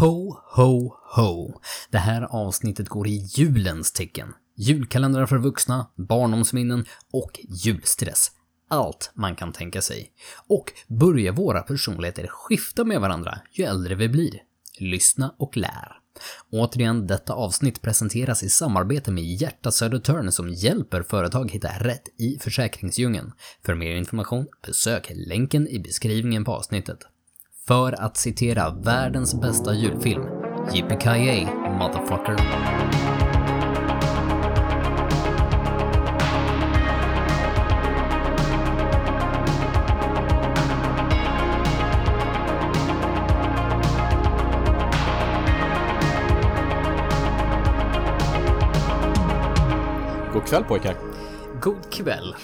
[0.00, 1.60] Ho, ho, ho.
[1.90, 4.34] Det här avsnittet går i julens tecken.
[4.56, 8.30] Julkalendrar för vuxna, barndomsminnen och julstress.
[8.68, 10.12] Allt man kan tänka sig.
[10.48, 14.42] Och börjar våra personligheter skifta med varandra ju äldre vi blir.
[14.78, 15.92] Lyssna och lär.
[16.52, 22.38] Återigen, detta avsnitt presenteras i samarbete med Hjärta Södertörn som hjälper företag hitta rätt i
[22.40, 23.32] försäkringsdjungeln.
[23.64, 26.98] För mer information, besök länken i beskrivningen på avsnittet.
[27.68, 30.22] För att citera världens bästa julfilm,
[30.74, 31.48] Yippee
[31.78, 32.36] motherfucker.
[50.32, 50.96] God kväll pojkar.
[51.60, 52.34] God kväll.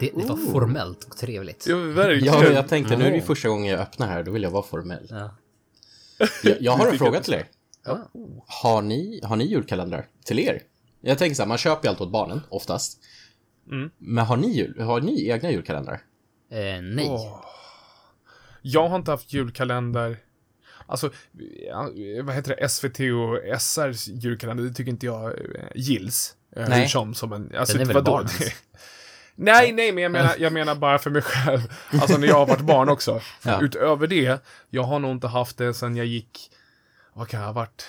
[0.00, 1.66] Det, det var formellt och trevligt.
[1.66, 2.34] Ja, verkligen.
[2.34, 4.62] Ja, jag tänkte nu är det första gången jag öppnar här, då vill jag vara
[4.62, 5.06] formell.
[5.10, 5.34] Ja.
[6.42, 7.48] Jag, jag har en fråga till er.
[7.84, 8.10] Ja.
[8.46, 10.62] Har ni, har ni julkalendrar till er?
[11.00, 12.98] Jag tänker så här, man köper ju allt åt barnen, oftast.
[13.98, 16.02] Men har ni, jul, har ni egna julkalendrar?
[16.50, 17.08] Eh, nej.
[17.10, 17.44] Åh.
[18.62, 20.16] Jag har inte haft julkalender.
[20.86, 21.10] Alltså,
[21.68, 21.90] ja,
[22.22, 22.68] vad heter det?
[22.68, 26.36] SVT och SRs julkalender, det tycker inte jag eh, gills.
[26.56, 26.88] Eh, Nej.
[26.88, 28.38] Som, som en, alltså, Den är väl barnens?
[29.34, 31.60] nej, nej, men jag menar, jag menar bara för mig själv.
[31.92, 33.20] Alltså när jag har varit barn också.
[33.42, 33.60] Ja.
[33.62, 36.50] Utöver det, jag har nog inte haft det sen jag gick,
[37.12, 37.86] vad kan jag ha varit?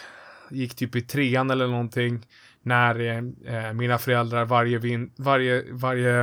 [0.50, 2.28] Gick typ i trean eller någonting.
[2.64, 3.00] När
[3.46, 6.22] eh, mina föräldrar varje, vin, varje, varje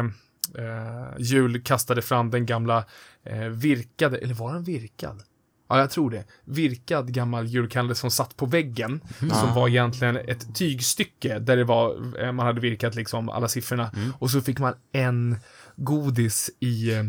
[0.59, 2.85] eh, jul kastade fram den gamla
[3.25, 5.23] eh, virkade, eller var den virkad?
[5.69, 6.25] Ja, jag tror det.
[6.45, 9.01] Virkad gammal julkalender som satt på väggen.
[9.19, 13.91] Som var egentligen ett tygstycke där det var, eh, man hade virkat liksom alla siffrorna.
[14.19, 15.37] Och så fick man en
[15.77, 17.05] godis i, eh,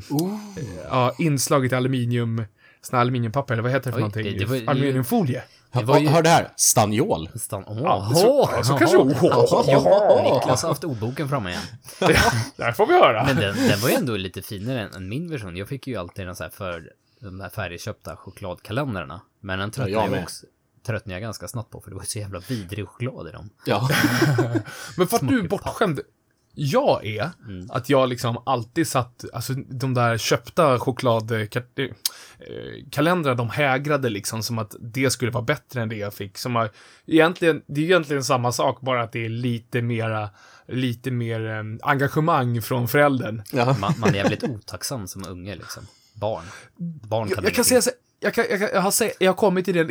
[0.89, 2.45] ja, inslaget i aluminium,
[2.81, 4.23] sån aluminiumpapper, eller vad heter det för Oj, någonting?
[4.23, 5.43] det- det var Aluminiumfolie.
[5.71, 7.30] Det var ju- Hör det här, stanniol.
[7.35, 8.80] Stan- Åh, Ja, så- åh, så jaha.
[8.80, 9.63] kanske- åh.
[9.67, 11.61] Ja, Niklas har haft ordboken framme igen.
[12.57, 13.25] Där får vi höra.
[13.25, 15.58] Men den, den var ju ändå lite finare än, än min version.
[15.58, 16.83] Jag fick ju alltid den så här för
[17.19, 19.21] de här färdigköpta chokladkalendrarna.
[19.41, 20.45] Men den tröttnade Ja, jag också
[20.85, 23.49] tröttnade jag ganska snabbt på för det var så jävla vidrig choklad i dem.
[23.65, 23.89] Ja.
[24.97, 25.99] Men för att du är bortskämd,
[26.53, 27.67] jag är, Mm.
[27.71, 34.75] att jag liksom alltid satt, alltså de där köpta chokladkalendrar, de hägrade liksom som att
[34.79, 36.37] det skulle vara bättre än det jag fick.
[36.37, 36.69] Som har,
[37.05, 40.29] egentligen, det är egentligen samma sak, bara att det är lite mera,
[40.67, 43.41] lite mer eh, engagemang från föräldern.
[43.52, 43.75] ja.
[43.79, 45.83] Man, man är jävligt otacksam som unge liksom.
[46.19, 46.43] Barn.
[47.07, 49.31] Barn kan Jag, jag kan säga så jag, kan, jag, kan, jag, har sä, jag
[49.31, 49.87] har kommit till den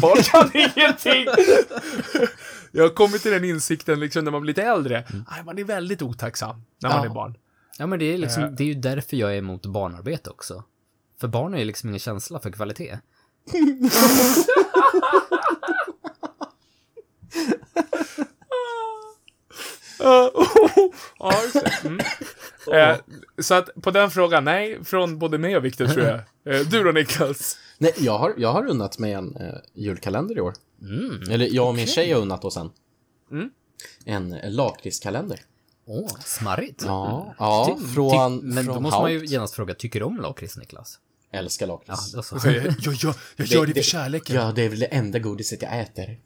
[0.00, 1.26] Barn kan ingenting!
[2.72, 5.04] jag har kommit till den insikten liksom när man blir lite äldre.
[5.30, 7.04] Nej, man är väldigt otacksam när man Ja.
[7.10, 7.36] är barn.
[7.78, 8.18] Ja men det är Eh.
[8.20, 10.64] liksom, det är ju därför jag är emot barnarbete också.
[11.20, 12.98] För barn har ju liksom ingen känsla för kvalitet.
[20.02, 21.84] Ja, det.
[21.84, 22.00] Mm.
[22.72, 22.96] Eh,
[23.42, 26.14] så att på den frågan, nej, från både mig och Viktor tror jag.
[26.54, 27.58] Eh, du då Niklas?
[27.78, 30.54] Nej, jag har, jag har unnat mig en eh, julkalender i år.
[30.82, 31.30] Mm.
[31.30, 32.70] Eller jag och min tjej har unnat oss en.
[33.30, 33.50] Mm.
[34.04, 35.40] En eh, lakritskalender.
[35.86, 36.82] Åh, smarrigt.
[36.86, 40.06] Ja, ja Ty- från, ty- men från då måste man ju genast fråga, tycker du
[40.06, 40.98] om lakrits Niklas?
[41.32, 42.28] Älskar Ja, lakrits.
[42.28, 42.36] så.
[42.44, 44.36] Jag, jag, jag, jag gör det för kärleken.
[44.36, 46.18] Ja, det är väl det enda godiset jag äter.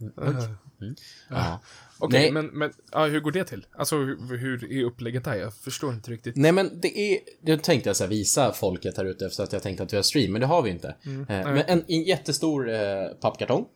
[1.31, 1.60] Ja.
[1.99, 2.33] Okej, Nej.
[2.33, 3.67] men, men ja, hur går det till?
[3.79, 5.34] Alltså, hur, hur är upplägget där?
[5.34, 6.37] Jag förstår inte riktigt.
[6.37, 9.53] Nej men det är, det tänkte jag så här, visa folket här ute efter att
[9.53, 10.89] jag tänkte att vi har stream, men det har vi inte.
[10.89, 12.79] Eh, men en, en jättestor eh,
[13.21, 13.67] pappkartong.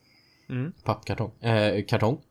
[0.49, 0.71] Mm.
[0.83, 1.31] Pappkartong.
[1.41, 2.21] Eh, kartong.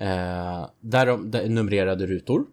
[0.00, 2.44] Eh, där, de, där är numrerade rutor.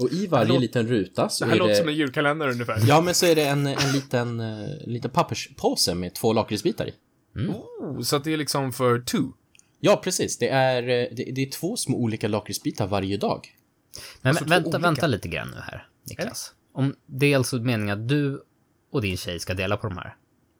[0.00, 1.76] Och i varje låter- liten ruta så Det här är låter det...
[1.78, 2.78] som en julkalender ungefär.
[2.86, 6.92] Ja, men så är det en, en liten, eh, liten papperspåse med två lakritsbitar i.
[7.48, 9.16] Oh, så att det är liksom för two.
[9.84, 10.38] Ja, precis.
[10.38, 13.48] Det är, eh, det, det är två små olika lakritsbitar varje dag.
[14.22, 14.78] Men Alltså, vänta, olika.
[14.78, 16.52] vänta lite grann nu här, Niklas.
[16.74, 18.42] Om det är alltså meningen att du
[18.92, 20.14] och din tjej ska dela på de här?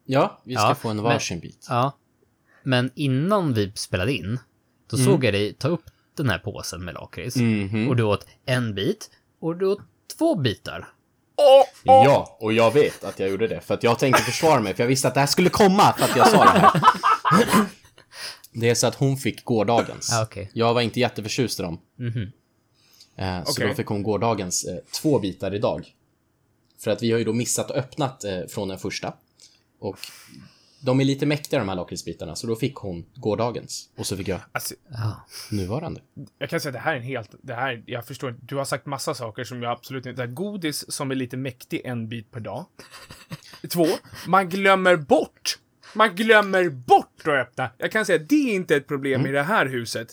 [0.04, 1.66] Ja, vi ska Ja, få en men- varsin bit.
[1.68, 1.98] Ja.
[2.62, 4.38] Men innan vi spelade in,
[4.90, 5.84] då såg jag dig ta upp
[6.16, 7.36] den här påsen med lakrits.
[7.36, 7.88] Mhm.
[7.88, 9.10] Och du åt en bit,
[9.40, 9.80] och du åt
[10.18, 10.88] två bitar.
[11.84, 13.60] Ja, och jag vet att jag gjorde det.
[13.60, 16.04] För att jag tänkte försvara mig, för jag visste att det här skulle komma för
[16.04, 16.70] att jag sa det här.
[18.52, 20.08] Det är så att hon fick gårdagens.
[20.10, 20.50] Ja, okej.
[20.54, 21.78] Jag var inte jätteförtjust i dem.
[23.16, 23.68] Eh, så Okej.
[23.68, 25.94] då fick hon gårdagens eh, två bitar idag.
[26.78, 29.14] För att vi har ju då missat och öppnat eh, från den första.
[29.78, 29.98] Och
[30.80, 33.88] de är lite mäktiga de här lakritsbitarna, så då fick hon gårdagens.
[33.96, 35.26] Och så fick jag Alltså, Ja.
[35.50, 36.00] nuvarande.
[36.38, 38.64] jag kan säga att det här är en helt, det här, jag förstår, du har
[38.64, 42.08] sagt massa saker som jag absolut inte, det här godis som är lite mäktig en
[42.08, 42.64] bit per dag.
[43.70, 43.86] Två,
[44.26, 45.58] man glömmer bort
[45.94, 47.70] man glömmer bort att öppna.
[47.78, 50.08] Jag kan säga att det är inte ett problem i det här huset.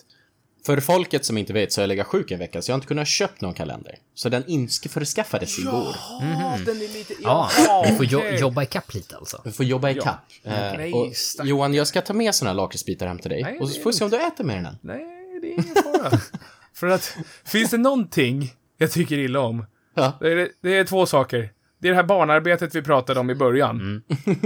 [0.65, 2.77] För folket som inte vet så har jag legat sjuk en vecka, så jag har
[2.77, 3.95] inte kunnat köpa någon kalender.
[4.13, 5.95] Så den införskaffades igår.
[6.21, 7.13] Ja, den är lite...
[7.23, 9.41] Ja, Jaha, du får jo- jobba ikapp lite alltså.
[9.45, 10.19] Vi får jobba i kapp.
[10.43, 11.13] Eh, Nej, och
[11.45, 13.43] Johan, jag ska ta med såna här lakritsbitar hem till dig.
[13.43, 14.77] Nej, och så får vi se om du äter mer än en.
[14.81, 15.05] Nej,
[15.41, 16.19] det är ingen fara.
[16.73, 20.17] För att, finns det någonting jag tycker illa om, Ja.
[20.19, 21.49] det är, det är två saker.
[21.79, 24.03] Det är det här barnarbetet vi pratade om i början.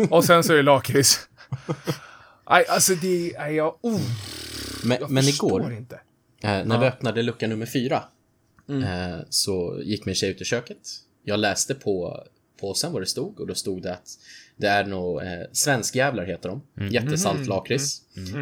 [0.09, 1.19] Och sen så är det lakrits.
[2.50, 3.75] Nej, alltså det är jag...
[3.81, 4.01] Oh,
[4.85, 5.95] Men, jag men förstår igår, inte.
[6.44, 8.03] eh, när vi öppnade lucka nummer fyra,
[8.69, 10.77] eh, så gick min tjej ut i köket.
[11.24, 12.24] Jag läste på
[12.62, 14.07] påsen vad det stod och då stod det att
[14.57, 16.62] det är nog eh, svenskjävlar heter de.
[16.89, 18.01] Jättesalt lakrits.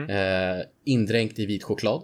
[0.10, 2.04] Eh, indränkt i vit choklad.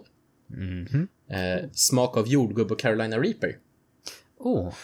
[1.30, 3.56] Eh, smak av jordgubb och Carolina Reaper.
[4.38, 4.74] Oh,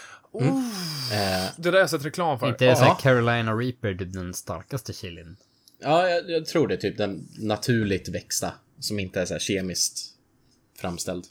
[0.43, 2.49] Eh, Det där har jag sett reklam för.
[2.49, 5.37] inte så här Carolina Reaper den starkaste chilin?
[5.81, 9.39] Ja, jag, jag tror det är typ den naturligt växta som inte är så här
[9.41, 9.99] kemiskt
[10.79, 11.25] framställd.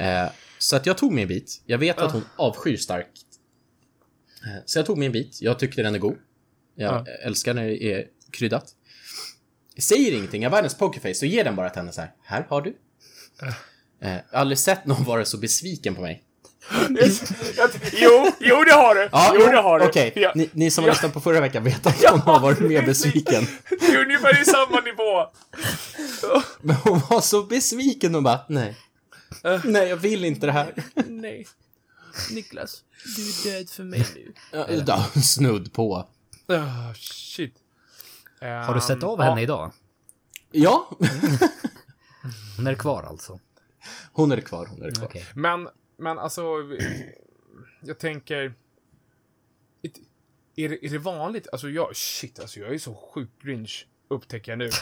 [0.00, 0.28] Eh,
[0.58, 1.62] så att jag tog mig en bit.
[1.66, 3.08] Jag vet att hon avskyr starkt.
[4.46, 5.38] Eh, så jag tog mig en bit.
[5.42, 6.16] Jag tyckte den är god.
[6.74, 8.74] Jag älskar när det är kryddat.
[9.74, 10.42] Jag säger ingenting.
[10.42, 12.12] Jag har världens pokerface och ger den bara till henne så här.
[12.22, 12.70] Här har du.
[14.02, 16.24] Eh, jag har aldrig sett någon vara så besviken på mig.
[17.92, 19.08] jo, jo det har du.
[19.44, 19.84] jo, det har du.
[19.86, 22.60] Okej, Ja, ni, ni som har lyssnat på förra veckan vet att hon har varit
[22.60, 23.46] mer besviken.
[23.80, 25.30] det är ungefär i samma nivå.
[26.60, 28.76] Men hon var så besviken och bara, nej.
[29.64, 30.74] Nej, jag vill inte det här.
[31.06, 31.46] Nej.
[32.30, 32.82] Niklas,
[33.16, 34.32] du är död för mig nu.
[34.86, 36.06] Ja, snudd på.
[36.48, 37.54] Oh, shit.
[38.40, 39.72] Har du sett av henne idag?
[40.52, 40.88] Ja,
[42.56, 43.38] Hon är kvar alltså?
[44.12, 45.04] hon är kvar, hon är kvar.
[45.06, 45.26] Okej.
[45.34, 45.68] Men,
[46.00, 46.42] men alltså,
[47.82, 48.54] jag tänker...
[50.56, 51.48] Är det, är det vanligt?
[51.52, 54.70] Alltså jag, shit alltså jag är så sjukt grinch, upptäcker jag nu.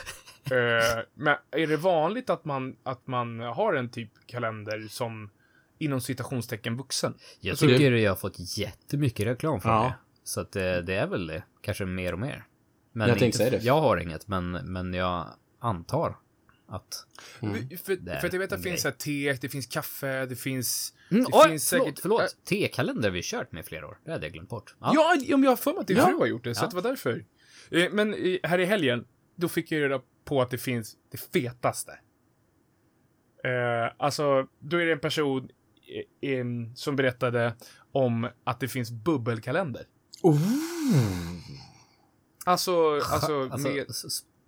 [0.51, 5.31] Eh, men är det vanligt att man, att man har en typ kalender som
[5.79, 7.15] inom citationstecken vuxen?
[7.41, 9.83] Jag Alltså, tycker jag har fått jättemycket reklam från Ja.
[9.85, 9.95] det.
[10.25, 11.43] Så att det, det är väl det.
[11.61, 12.45] Kanske mer och mer.
[12.93, 13.57] Men Jag inte, tänkte säga det.
[13.65, 15.27] Jag har inget, men, men jag
[15.59, 16.17] antar
[16.69, 17.07] att...
[17.41, 17.47] För,
[17.97, 20.37] Det är för att jag vet att det finns här te, det finns kaffe, det
[20.37, 20.95] finns...
[21.11, 22.21] Mm, det oj, finns förlåt, säkert- förlåt.
[22.21, 23.99] Äh, Te-kalender har vi kört med i flera år.
[24.05, 24.77] Det hade jag glömt bort.
[24.81, 24.93] Ja.
[24.95, 26.07] Ja, jag har för mig att din Ja.
[26.07, 26.65] fru har gjort det, så Ja.
[26.65, 27.25] att det var därför.
[27.71, 29.05] Eh, Men här i helgen,
[29.37, 31.93] då fick jag reda på att det finns det fetaste.
[33.45, 35.49] Eh, alltså, då är det en person
[36.21, 36.37] eh,
[36.75, 37.55] som berättade
[37.93, 39.85] om att det finns bubbelkalender.
[42.45, 43.87] Alltså, alltså, Alltså, med...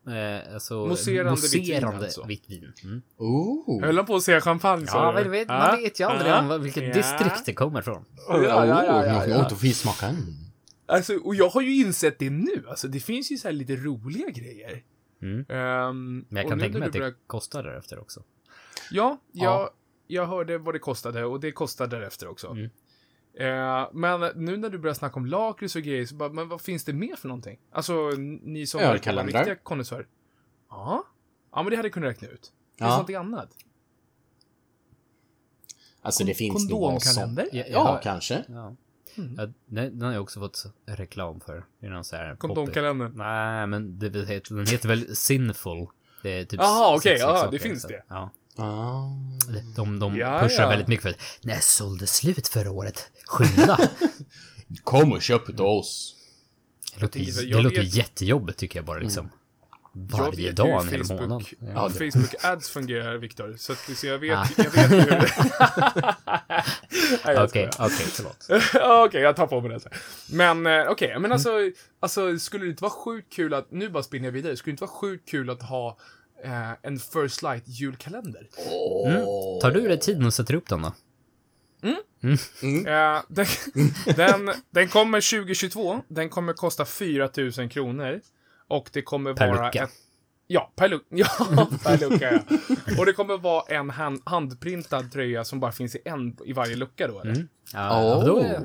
[0.07, 2.27] eh, alltså Mousserande vitt vin, alltså.
[2.27, 2.73] vitt vin.
[2.85, 3.03] Mm.
[3.17, 3.85] Oh.
[3.85, 6.83] Höll han på att säga champagne, Ja, men vet, man vet ju aldrig om vilket
[6.83, 6.93] ja.
[6.95, 8.05] distrikt det kommer från.
[8.29, 9.51] Ja, ja, ja.
[10.87, 12.65] Alltså, och jag har ju insett det nu.
[12.69, 14.83] Alltså, det finns ju så här lite roliga grejer.
[15.23, 15.45] Mm.
[15.49, 18.23] Ehm, Men jag kan tänka mig att du börjar- det kostar därefter också.
[18.91, 19.71] Ja, jag, Ja.
[20.07, 22.47] jag hörde vad det kostade och det kostade därefter också.
[22.49, 22.71] Mm.
[23.35, 26.61] Eh, men nu när du börjar snacka om lakrits och grejer, så bara, men vad
[26.61, 27.59] finns det mer för någonting?
[27.73, 28.11] Alltså,
[28.43, 29.39] ni som Ölkalendrar.
[29.39, 30.07] riktiga konnässörer.
[30.71, 31.05] Ja.
[31.53, 32.33] Ja, men det hade jag kunnat räkna ut.
[32.41, 32.91] Finns det Ja.
[32.91, 33.51] någonting annat?
[36.03, 36.69] Alltså det finns.
[36.69, 37.49] Kondomkalender?
[37.53, 38.45] Ja, har, kanske.
[38.49, 38.77] ja.
[39.19, 39.35] Mm.
[39.39, 41.65] Ja, den, har jag också fått reklam för.
[41.81, 43.13] Är någon så här Kondomkalendern?
[43.17, 45.87] Nej, men det, den heter väl Sinful.
[46.23, 48.03] Det är typ Jaha, okej, ja, leksaker, det finns så- det.
[48.09, 48.31] Ja.
[48.61, 49.09] Ah.
[49.77, 50.69] De, de Ja, pushar ja.
[50.69, 53.11] väldigt mycket för att när sålde slut förra året.
[53.27, 53.79] Skynda!
[54.85, 56.17] Kom och köp utav oss.
[56.95, 59.31] Det låter, det jag låter vet- jättejobbigt tycker jag bara liksom.
[59.93, 61.45] Jag Varje dag en hel Facebook, månad.
[61.75, 63.55] ja, Facebook Ads fungerar, Viktor.
[63.59, 64.47] Så, att, så jag vet, Ah.
[64.57, 65.33] jag vet hur det...
[67.45, 68.47] Okej, okej, förlåt.
[69.09, 69.91] Okej, jag tar på mig det.
[70.33, 71.51] Men eh, okej, men alltså,
[72.01, 74.75] alltså, skulle det inte vara sjukt kul att, nu bara spinner jag vidare, skulle det
[74.75, 75.99] inte vara sjukt kul att ha
[76.45, 78.49] eh, en First Light julkalender?
[79.07, 79.25] Mm.
[79.61, 80.93] Tar du dig tiden och sätter upp den då?
[81.83, 83.47] Eh, den,
[84.17, 88.21] den, den kommer 2022, den kommer kosta 4 000 kronor.
[88.69, 89.85] Och det kommer Per vara lucka.
[89.85, 89.91] Ett,
[90.47, 91.07] ja, per lucka.
[91.17, 92.57] Ja, per lucka, ja.
[92.99, 96.77] Och det kommer vara en hand, handprintad tröja som bara finns i en i varje
[96.77, 97.47] lucka då, eller?
[97.73, 98.25] Ja, Åh.
[98.25, 98.61] då är,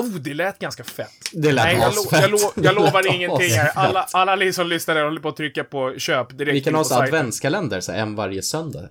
[0.00, 1.10] Oh, det lät ganska fett.
[1.32, 3.70] Det lät Nej, jag, lo, jag, lo, jag lovar Det ingenting här.
[3.74, 6.74] Alla, alla ni som lyssnar där håller på att trycka på köp direkt Vi kan
[6.74, 8.88] ha så adventskalender, så en varje söndag.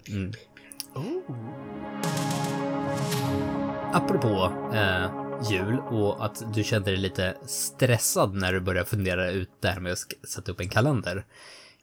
[3.94, 9.50] apropå eh, jul och att du kände dig lite stressad när du började fundera ut
[9.62, 11.26] det här med att sätta upp en kalender.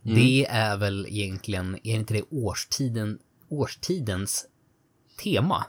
[0.02, 3.18] Det är väl egentligen, är inte det årstiden,
[3.48, 4.46] årstidens
[5.22, 5.64] tema?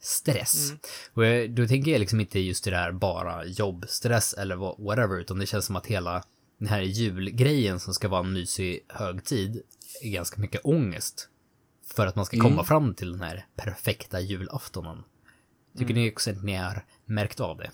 [0.00, 0.72] Stress.
[1.12, 5.20] Och jag, då tänker jag liksom inte just det där bara jobbstress eller wha- whatever,
[5.20, 6.22] utan det känns som att hela
[6.58, 9.62] den här julgrejen som ska vara en mysig högtid
[10.02, 11.28] är ganska mycket ångest.
[11.94, 15.02] För att man ska komma fram till den här perfekta julaftonen.
[15.78, 17.70] Tycker ni också att ni har märkt av det?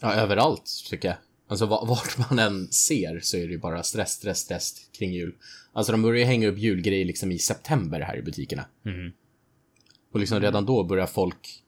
[0.00, 1.16] Ja, överallt tycker jag.
[1.48, 5.12] Alltså va- vart man än ser så är det ju bara stress, stress, stress kring
[5.12, 5.34] jul.
[5.72, 8.64] Alltså de börjar ju hänga upp julgrejer liksom i september här i butikerna.
[8.82, 9.12] Mhm.
[10.12, 11.62] Och liksom redan då börjar folk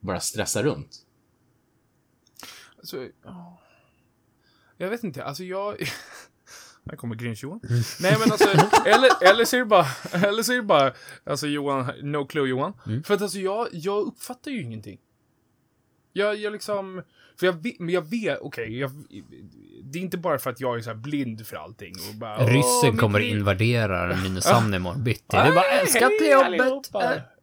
[0.00, 0.96] bara stressa runt.
[2.78, 3.60] Alltså, ja.
[4.76, 5.76] Jag vet inte, alltså jag...
[6.90, 7.60] Här kommer Grinch-Johan.
[8.00, 8.48] Nej men alltså,
[8.86, 10.92] eller, eller så är det bara, eller så är det bara,
[11.24, 12.72] alltså Johan, no clue Johan.
[13.04, 14.98] För att alltså jag, jag uppfattar ju ingenting.
[16.12, 17.02] Jag, jag liksom,
[17.38, 18.90] för jag vet, men jag vet, okej, jag,
[19.82, 22.36] det är inte bara för att jag är så här blind för allting och bara,
[22.38, 25.22] "Åh, Ryssen kommer liv." invadera Nynäshamn imorgon bitti.
[25.28, 26.92] Det är bara älskar till jobbet.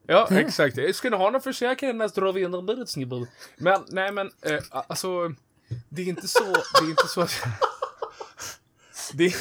[0.07, 0.95] Ja, exakt.
[0.95, 3.27] Ska ni ha någon försäkring nästa drar vi under bordet, snubbar?
[3.57, 5.33] Men, nej men, eh, alltså,
[5.89, 7.31] det är inte så, det är inte så att...
[9.13, 9.35] Det,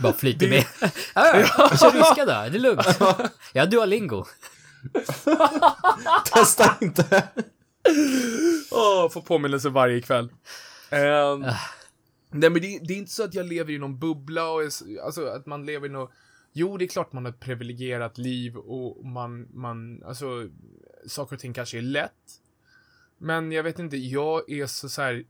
[0.00, 0.64] Bara flyter med.
[1.14, 1.48] Ja, jag
[1.80, 2.86] kör ryska då, det är lugnt.
[3.52, 4.24] Jag har duolingo.
[6.32, 7.28] Testa inte!
[8.70, 10.32] åh, får påminnelse varje kväll.
[10.90, 11.40] Ehm,
[12.30, 14.60] nej men det, det är inte så att jag lever i någon bubbla och
[15.04, 16.08] alltså att man lever i någon...
[16.58, 20.48] Jo, det är klart man har ett privilegierat liv och man, man, alltså,
[21.06, 22.40] saker och ting kanske är lätt.
[23.18, 25.24] Men jag vet inte, jag är så, så här.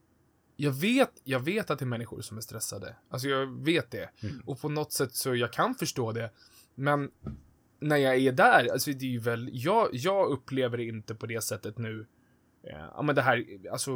[0.56, 2.96] Jag vet, jag vet att det är människor som är stressade.
[3.10, 4.10] Alltså jag vet det.
[4.46, 6.30] Och på något sätt så jag kan förstå det.
[6.74, 7.10] Men
[7.80, 11.40] när jag är där, alltså det är väl, jag, jag upplever det inte på det
[11.40, 12.06] sättet nu.
[12.62, 13.90] Eh, Ja men det här, alltså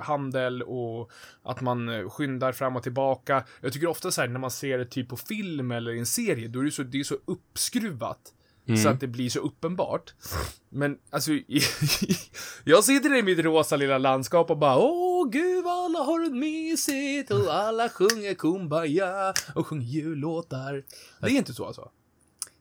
[0.00, 1.10] handel och
[1.42, 3.44] att man eh, skyndar fram och tillbaka.
[3.60, 6.06] Jag tycker ofta så här när man ser det typ på film eller i en
[6.06, 8.34] serie, då är det så, det är så uppskruvat.
[8.82, 10.14] Så att det blir så uppenbart.
[10.68, 11.30] Men alltså,
[12.64, 16.30] jag sitter i mitt rosa lilla landskap och bara Åh gud vad alla har det
[16.30, 20.84] mysigt och alla sjunger Kumbaya och sjunger jullåtar.
[21.20, 21.90] Det är inte så alltså.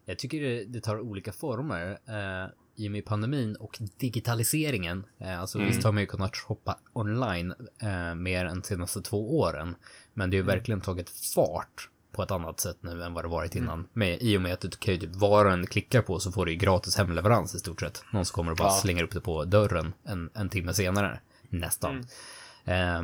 [0.05, 1.91] Jag tycker det, det tar olika former.
[1.91, 5.06] Eh, I och med pandemin och digitaliseringen.
[5.20, 9.39] Eh, alltså visst har man ju kunnat shoppa online eh, mer än de senaste två
[9.39, 9.75] åren.
[10.13, 13.27] Men det har ju verkligen tagit fart på ett annat sätt nu än vad det
[13.27, 13.88] varit innan.
[13.94, 16.46] Med, I och med att du kan ju typ var en klickar på så får
[16.46, 18.03] du ju gratis hemleverans i stort sett.
[18.13, 18.80] Någon som kommer och bara Ja.
[18.82, 21.20] slänger upp det på dörren en, en timme senare.
[21.50, 22.06] Nästan.
[22.65, 23.03] Eh,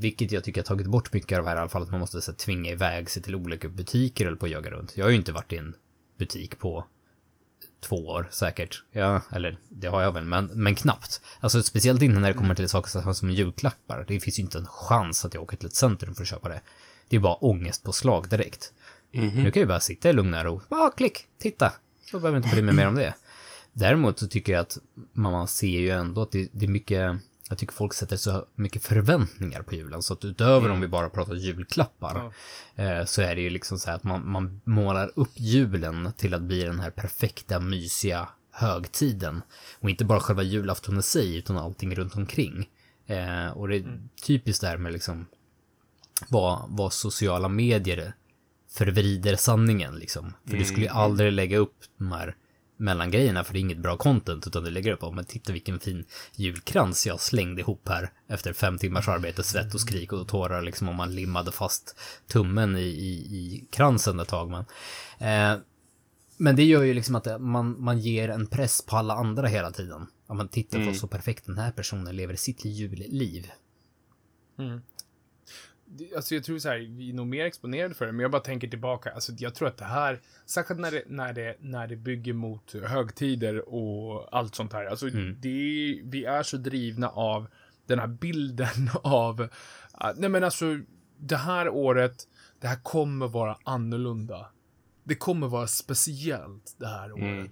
[0.00, 2.00] vilket jag tycker har tagit bort mycket av det här i alla fall att man
[2.00, 4.96] måste så, här, tvinga iväg sig till olika butiker eller på att jaga runt.
[4.96, 5.74] Jag har ju inte varit i en
[6.18, 6.86] butik på
[7.80, 8.82] två år säkert.
[8.92, 11.20] Ja, eller det har jag väl, men, men knappt.
[11.40, 14.04] Alltså speciellt inte när det kommer till saker som julklappar.
[14.08, 16.48] Det finns ju inte en chans att jag åker till ett centrum för att köpa
[16.48, 16.60] det.
[17.08, 18.72] Det är bara ångestpåslag direkt.
[19.12, 20.60] Nu kan jag bara sitta i lugn och ro.
[20.68, 21.72] Bara klick, titta.
[22.10, 23.14] Så behöver jag inte bry mig mer om det.
[23.72, 24.78] Däremot så tycker jag att
[25.12, 27.16] man man ser ju ändå att det, det är mycket,
[27.50, 30.02] jag tycker folk sätter så mycket förväntningar på julen.
[30.02, 32.32] Så att utöver om vi bara pratar julklappar,
[32.76, 36.34] eh, så är det ju liksom så här att man, man målar upp julen till
[36.34, 39.42] att bli den här perfekta, mysiga högtiden.
[39.80, 42.68] Och inte bara själva julafton i sig, utan allting runt omkring.
[43.06, 45.26] Eh, och det är typiskt det här med liksom
[46.28, 48.14] vad, vad sociala medier
[48.72, 50.32] förvrider sanningen liksom.
[50.46, 52.36] För du skulle ju aldrig lägga upp de här
[52.80, 55.80] mellangrejerna för det är inget bra content utan du lägger upp, ja men titta vilken
[55.80, 56.04] fin
[56.36, 60.88] julkrans jag slängde ihop här efter fem timmars arbete, svett och skrik och tårar liksom
[60.88, 61.96] om man limmade fast
[62.26, 64.50] tummen i, i, i kransen ett tag.
[64.50, 64.64] Men,
[65.54, 65.60] eh,
[66.36, 69.70] men det gör ju liksom att man, man ger en press på alla andra hela
[69.70, 70.06] tiden.
[70.28, 73.50] Ja men titta på så perfekt den här personen lever sitt julliv.
[74.56, 74.80] Det-
[76.16, 78.42] Alltså jag tror så här, vi är nog mer exponerade för det, men jag bara
[78.42, 79.10] tänker tillbaka.
[79.10, 82.72] Alltså jag tror att det här, särskilt när det, när det, när det bygger mot
[82.84, 84.84] högtider och allt sånt här.
[84.84, 85.06] Alltså
[85.36, 87.46] det, vi är så drivna av
[87.86, 89.48] den här bilden av,
[89.92, 90.78] ah, nej men alltså
[91.18, 92.28] det här året,
[92.60, 94.46] det här kommer vara annorlunda.
[95.04, 97.50] Det kommer vara speciellt det här året.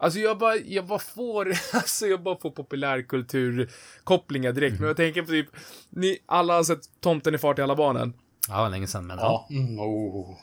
[0.00, 4.78] Alltså jag bara, jag bara får, alltså jag bara får populärkulturkopplingar direkt.
[4.78, 5.48] Men jag tänker på typ,
[5.90, 8.12] ni alla har sett Tomten är fart i alla barnen.
[8.48, 9.46] Ja, länge sedan men Ja.
[9.50, 10.36] Mm, oh.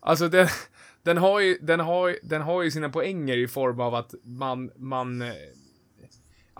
[0.00, 0.48] Alltså den,
[1.02, 4.70] den har ju, den har, den har ju sina poänger i form av att man,
[4.76, 5.22] man,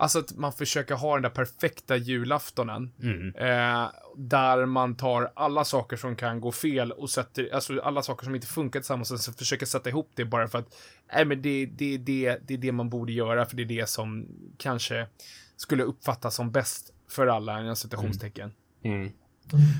[0.03, 2.91] alltså att man försöker ha den där perfekta julaftonen.
[3.35, 8.25] Eh, där man tar alla saker som kan gå fel och sätter, alltså alla saker
[8.25, 10.75] som inte funkar tillsammans och så försöker sätta ihop det bara för att,
[11.13, 13.89] nej men det, det, det, det är det man borde göra för det är det
[13.89, 15.07] som kanske
[15.55, 18.53] skulle uppfattas som bäst för alla, inom citationstecken.
[18.83, 19.11] Mm.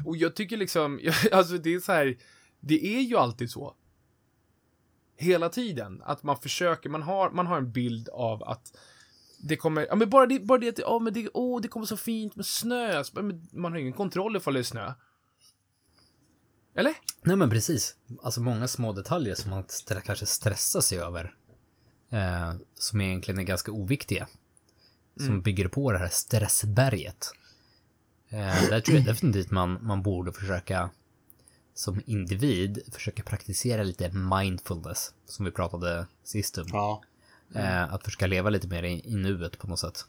[0.06, 1.00] Och jag tycker liksom,
[1.32, 2.18] alltså det är så här,
[2.60, 3.76] det är ju alltid så.
[5.18, 6.02] Hela tiden.
[6.06, 8.74] Att man försöker, man har, man har en bild av att
[9.46, 11.86] det kommer, ja men bara det, bara det att, ja men det, åh det kommer
[11.86, 13.04] så fint med snö.
[13.04, 14.94] Så, men man har ingen kontroll ifall det är snö.
[16.76, 16.94] Eller?
[17.22, 17.96] Nej men precis.
[18.24, 21.36] Alltså många små detaljer som man stre- kanske stressar sig över.
[22.10, 24.28] Eh, som egentligen är ganska oviktiga.
[25.20, 27.32] Som bygger på det här stressberget.
[28.30, 30.90] Eh, där tror jag definitivt man, man borde försöka
[31.74, 35.14] som individ försöka praktisera lite mindfulness.
[35.26, 36.66] Som vi pratade sist om.
[36.68, 37.02] Ja.
[37.56, 40.06] Eh, att försöka leva lite mer i, i nuet på något sätt.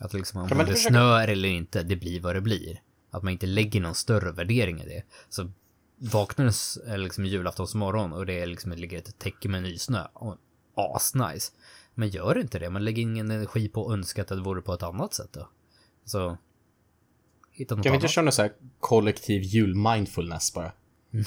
[0.00, 2.80] Att liksom om det försöka- snöar eller inte, det blir vad det blir.
[3.10, 5.02] Att man inte lägger någon större värdering i det.
[5.28, 5.50] Så
[5.98, 10.04] vaknar liksom julaftonsmorgon och det är liksom, det ligger ett täcke med nysnö.
[10.12, 10.36] Och
[10.74, 11.52] asnice.
[11.94, 12.70] Men gör inte det.
[12.70, 15.48] Man lägger ingen energi på att önska att det vore på ett annat sätt då.
[16.04, 16.38] Så...
[17.50, 18.10] Hitta något Kan vi inte annat.
[18.10, 20.72] köra någon så här kollektiv jul-mindfulness bara?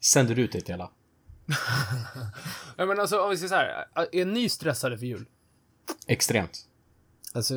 [0.00, 0.90] Sänder ut det till alla.
[2.76, 3.86] Ja, men alltså, om vi säger så här.
[4.12, 5.26] Är ni stressade för jul?
[6.06, 6.58] Extremt.
[7.32, 7.54] Alltså,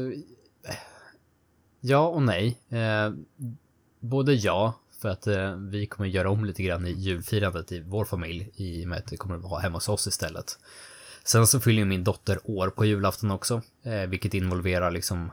[1.80, 2.60] ja och nej.
[2.70, 3.12] Eh,
[4.00, 8.06] både ja, för att eh, vi kommer göra om lite grann i julfirandet i vår
[8.06, 10.60] familj i och med att det kommer att vara hemma hos oss istället.
[11.24, 15.32] Sen så fyller ju min dotter år på julafton också, eh, vilket involverar liksom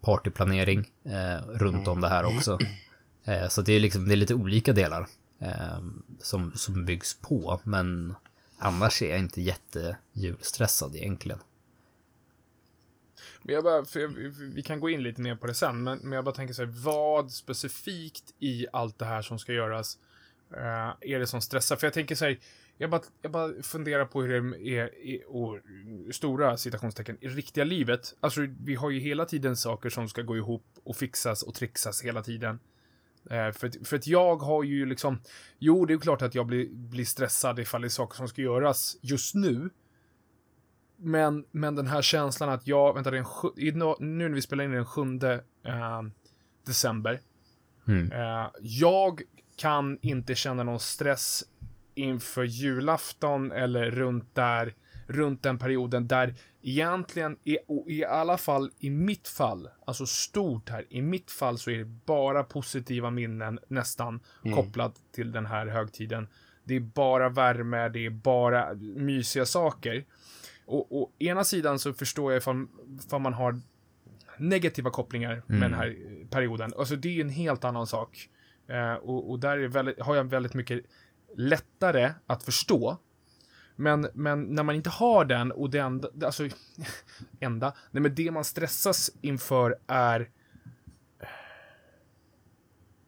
[0.00, 2.58] partyplanering eh, runt om det här också.
[3.24, 5.06] Eh, så det är liksom, det är lite olika delar
[5.38, 8.14] Ehm, som, som byggs på, men
[8.58, 11.38] annars är jag inte jättejulstressad egentligen.
[13.42, 14.08] Men jag bara, för jag,
[14.54, 16.64] vi kan gå in lite mer på det sen, men, men jag bara tänker så
[16.64, 19.98] här, vad specifikt i allt det här som ska göras
[20.50, 21.76] eh, är det som stressar?
[21.76, 22.38] För jag tänker så här,
[22.78, 25.22] jag bara, jag bara funderar på hur det är i
[26.12, 28.14] stora citationstecken i riktiga livet.
[28.20, 32.02] Alltså, vi har ju hela tiden saker som ska gå ihop och fixas och trixas
[32.02, 32.58] hela tiden.
[33.30, 35.20] Eh, för, att, för att jag har ju liksom,
[35.58, 38.42] jo, det är klart att jag blir, blir stressad ifall det är saker som ska
[38.42, 39.70] göras just nu.
[40.96, 44.42] Men, men den här känslan att jag, vänta, det är en, sju- nu när vi
[44.42, 46.02] spelar in den 7 eh,
[46.66, 47.20] december.
[47.88, 48.12] Mm.
[48.12, 49.22] Eh, jag
[49.56, 51.44] kan inte känna någon stress
[51.94, 54.74] inför julafton eller runt där,
[55.08, 60.86] runt den perioden där egentligen, i, i alla fall i mitt fall, alltså stort här,
[60.88, 64.20] i mitt fall så är det bara positiva minnen nästan
[64.54, 66.28] kopplat till den här högtiden.
[66.64, 70.04] Det är bara värme, det är bara mysiga saker.
[70.66, 72.66] Och, och ena sidan så förstår jag ifall,
[73.06, 73.60] ifall man har
[74.38, 75.96] negativa kopplingar med den här
[76.30, 76.72] perioden.
[76.78, 78.28] Alltså det är ju en helt annan sak.
[78.68, 80.84] Eh, och, och där är väldigt, har jag väldigt mycket
[81.36, 82.98] lättare att förstå.
[83.80, 86.48] Men, men när man inte har den och det enda, alltså,
[87.40, 90.30] enda, nej men det man stressas inför är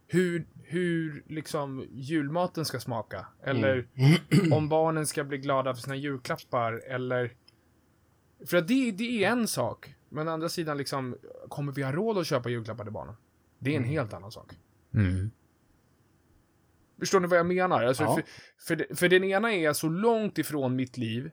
[0.07, 3.27] hur, hur liksom julmaten ska smaka.
[3.43, 3.87] Eller
[4.53, 6.73] om barnen ska bli glada för sina julklappar.
[6.73, 7.33] Eller...
[8.47, 9.95] För att det, det är en sak.
[10.09, 11.17] Men å andra sidan, liksom,
[11.49, 13.15] kommer vi ha råd att köpa julklappar till barnen?
[13.59, 14.53] Det är en helt annan sak.
[14.95, 15.31] Mm.
[17.01, 17.85] Förstår ni vad jag menar?
[17.85, 18.15] Alltså, Ja.
[18.15, 18.25] för,
[18.59, 21.31] för, för den ena är så långt ifrån mitt liv,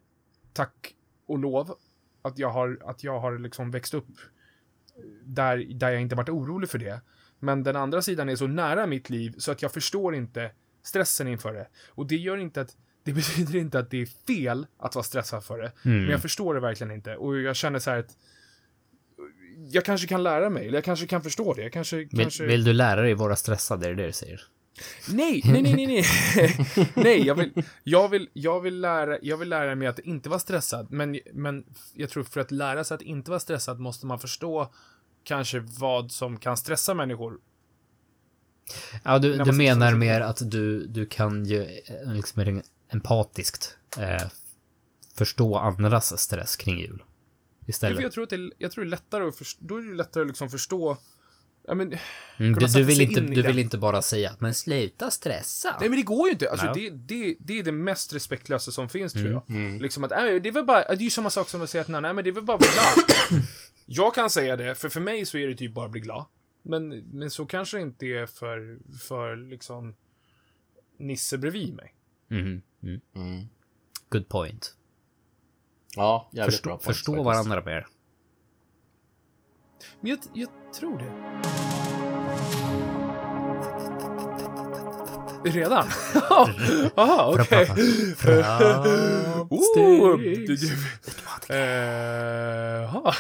[0.53, 0.95] tack
[1.27, 1.77] och lov,
[2.21, 4.07] att jag har, att jag har liksom växt upp
[5.23, 7.01] där, där jag inte varit orolig för det.
[7.39, 10.51] Men den andra sidan är så nära mitt liv så att jag förstår inte
[10.83, 11.67] stressen inför det.
[11.89, 15.43] Och det gör inte att, det betyder inte att det är fel att vara stressad
[15.43, 15.71] för det.
[15.85, 16.01] Mm.
[16.01, 17.15] Men jag förstår det verkligen inte.
[17.15, 18.17] Och jag känner så här att
[19.71, 21.61] jag kanske kan lära mig, eller jag kanske kan förstå det.
[21.61, 22.45] Jag kanske, Vill, kanske...
[22.45, 23.83] vill du lära dig vara stressad?
[23.83, 24.41] Är det det du säger?
[25.09, 26.03] Nej, nej, nej, nej, nej.
[26.95, 30.39] nej, jag vill, jag vill, jag vill lära, jag vill lära mig att inte vara
[30.39, 30.91] stressad.
[30.91, 34.73] Men, men jag tror för att lära sig att inte vara stressad måste man förstå
[35.23, 37.39] kanske vad som kan stressa människor.
[39.03, 44.27] Ja, du, du menar mer att du, du kan ju eh, liksom empatiskt eh,
[45.15, 47.03] förstå andras stress kring jul.
[47.67, 48.01] Istället.
[48.01, 50.21] jag tror att det, jag tror det är lättare att förstå, då är det lättare
[50.21, 50.97] att liksom förstå,
[51.67, 51.97] ja men,
[52.39, 55.77] Mm, du, du, vill inte, du vill inte bara säga men sluta stressa.
[55.79, 56.51] nej men det går ju inte.
[56.51, 56.89] Alltså Nej.
[56.89, 59.49] det, det, det är det mest respektlösa som finns tror jag.
[59.49, 59.81] Mm.
[59.81, 61.81] Liksom att, nej, det är väl bara, det är ju samma sak som att säga
[61.81, 63.43] att nej, men det är väl bara att bli glad.
[63.85, 66.25] jag kan säga det, för för mig så är det typ bara att bli glad.
[66.63, 68.77] Men, men så kanske det inte är för,
[69.07, 69.95] för liksom
[70.99, 71.93] Nisse bredvid mig.
[72.27, 73.01] Mhm, mm.
[73.15, 73.47] Mm.
[74.09, 74.75] Good point.
[75.95, 77.25] Ja, jävligt bra Förstå, point förstå faktiskt.
[77.25, 77.87] varandra mer.
[80.01, 81.11] Men jag, jag tror det.
[85.49, 85.87] Redan?
[86.95, 87.71] Jaha, okej.
[91.49, 91.55] Eh,
[92.81, 93.13] Jaha,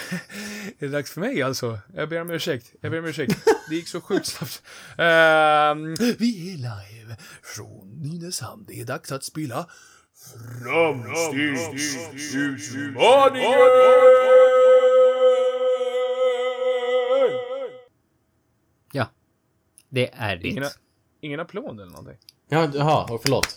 [0.79, 1.79] är det dags för mig alltså?
[1.93, 2.65] Jag ber om ursäkt.
[2.81, 3.37] Jag ber om ursäkt.
[3.69, 4.61] Det gick så sjukt snabbt.
[4.97, 8.65] Ehm, vi är live från Nynäshamn.
[8.67, 9.65] Det är dags att spela
[10.63, 13.51] Framstegsutmaningen!
[18.91, 19.09] Ja.
[19.89, 20.47] Det är det.
[20.47, 20.65] Ingen,
[21.21, 22.17] ingen applåd eller någonting?
[22.49, 23.55] Ja, jaha, och förlåt.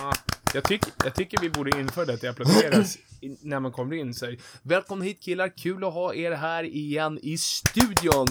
[0.00, 0.12] Ah,
[0.54, 2.98] jag, tyck, jag tycker vi borde införa det att det applåderas
[3.40, 4.14] när man kommer in.
[4.14, 8.26] Så här, Välkomna hit killar, kul att ha er här igen i studion.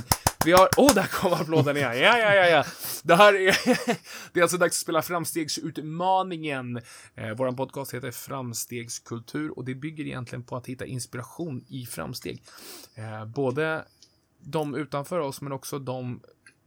[0.46, 0.70] Vi har...
[0.78, 2.00] Åh, oh, där kom applåden igen.
[2.00, 2.66] Ja, ja, ja, ja.
[3.04, 3.58] Det här är...
[4.34, 6.78] det är alltså dags att spela Framstegsutmaningen.
[7.16, 12.44] Eh, Vår podcast heter Framstegskultur och det bygger egentligen på att hitta inspiration i framsteg.
[12.96, 13.86] Eh, både
[14.40, 16.22] de utanför oss, men också de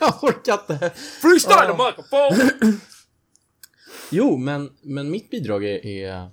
[0.00, 0.90] Jag orkar inte.
[1.20, 2.50] Freestyle microphone!
[4.10, 6.30] Jo, men, men mitt bidrag är, är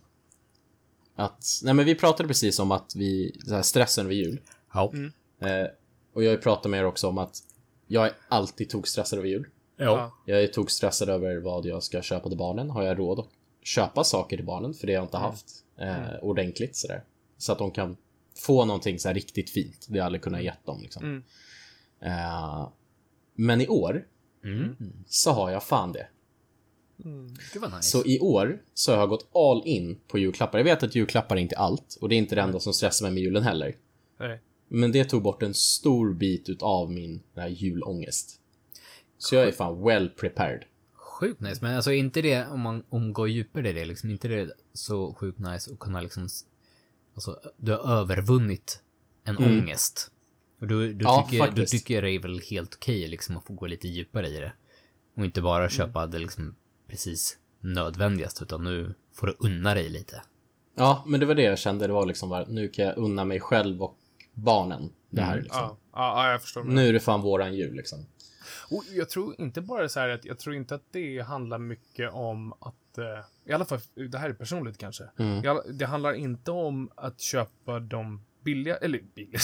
[1.16, 1.46] att...
[1.64, 3.40] Nej, men vi pratade precis om att vi...
[3.48, 4.42] Så stressen över jul.
[4.74, 4.94] Ja.
[5.42, 5.68] Eh,
[6.14, 7.44] och jag pratat med er också om att
[7.92, 9.48] jag är alltid tokstressad över jul.
[9.78, 10.12] Ja.
[10.26, 12.70] Jag är tokstressad över vad jag ska köpa till barnen.
[12.70, 13.30] Har jag råd att
[13.64, 14.74] köpa saker till barnen?
[14.74, 15.46] För det har jag inte haft
[15.78, 17.04] eh, ordentligt sådär.
[17.38, 17.98] Så att de kan
[18.38, 19.86] få någonting så riktigt fint.
[19.90, 21.04] Det har jag aldrig kunnat gett dem liksom.
[21.04, 21.24] Mm.
[22.02, 22.70] Eh,
[23.36, 24.06] men i år
[24.44, 24.76] Mm.
[25.08, 26.08] så har jag fan det.
[27.60, 27.82] Var nice.
[27.90, 30.60] Så i år så har jag gått all in på julklappar.
[30.60, 33.06] Jag vet att julklappar är inte allt och det är inte det enda som stressar
[33.06, 33.76] mig med julen heller.
[34.20, 34.40] Nej.
[34.72, 38.40] Men det tog bort en stor bit utav min den här julångest.
[39.18, 40.64] Så jag är fan well prepared.
[40.94, 41.60] Sjukt nice.
[41.62, 45.14] Men alltså inte det, om man om går djupare i det, liksom inte det så
[45.14, 46.28] sjukt nice att kunna liksom,
[47.16, 48.82] alltså du har övervunnit
[49.24, 50.12] en ångest.
[50.62, 50.98] Och då, Mm.
[51.02, 51.72] Ja, tycker, faktiskt.
[51.72, 54.54] tycker jag det är väl helt okej liksom att få gå lite djupare i det.
[55.18, 55.46] Och inte Mm.
[55.46, 56.56] bara köpa det liksom
[56.88, 60.22] precis nödvändigast, utan nu får du unna dig lite.
[60.76, 61.88] Ja, men det var det jag kände.
[61.88, 63.98] Det var liksom bara, nu kan jag unna mig själv och
[64.40, 65.60] barnen det här liksom.
[65.62, 66.64] Ja, ja, ja, jag förstår.
[66.64, 68.06] Nu är det fan våran jul liksom.
[68.70, 72.12] Och jag tror inte bara så här att jag tror inte att det handlar mycket
[72.14, 73.06] om att, eh,
[73.46, 73.80] i alla fall,
[74.12, 75.04] det här är personligt kanske.
[75.20, 75.58] Mm.
[75.78, 79.40] Det handlar inte om att köpa de billiga, eller billiga,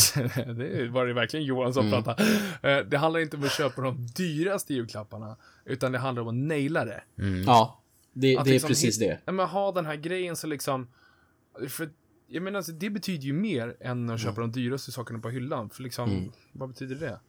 [0.54, 2.04] det var det verkligen Johan som Mm.
[2.04, 2.24] pratade.
[2.64, 6.48] Eh, Det handlar inte om att köpa de dyraste julklapparna, utan det handlar om att
[6.48, 7.04] naila det.
[7.46, 7.82] Ja,
[8.14, 9.20] det, det är liksom precis hit- det.
[9.26, 10.88] Ja, men ha den här grejen så liksom,
[11.70, 11.90] för
[12.28, 15.70] jag menar, alltså, det betyder ju mer än att köpa de dyraste sakerna på hyllan.
[15.70, 16.32] För liksom, Mm.
[16.52, 17.20] vad betyder det?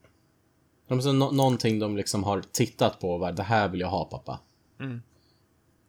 [0.89, 3.89] De, så nå- någonting de liksom har tittat på och bara, det här vill jag
[3.89, 4.41] ha pappa.
[4.81, 5.03] Mm.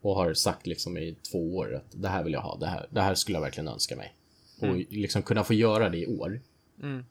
[0.00, 2.86] Och har sagt liksom i två år att det här vill jag ha, det här,
[2.90, 4.14] det här skulle jag verkligen önska mig.
[4.60, 6.40] Och liksom kunna få göra det i år.
[6.82, 7.04] Mm.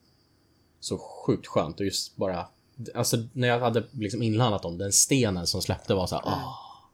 [0.80, 2.48] Så sjukt skönt och just bara,
[2.96, 6.34] alltså när jag hade liksom inlandat om den stenen som släppte var så här, Mm.
[6.40, 6.90] ah.